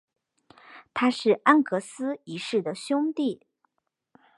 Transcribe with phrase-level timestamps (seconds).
[0.95, 3.45] 他是安格斯一世的兄弟。